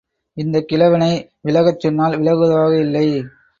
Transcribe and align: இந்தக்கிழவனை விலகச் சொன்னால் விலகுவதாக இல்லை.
இந்தக்கிழவனை 0.37 1.09
விலகச் 1.41 1.79
சொன்னால் 1.79 2.17
விலகுவதாக 2.19 2.73
இல்லை. 2.79 3.07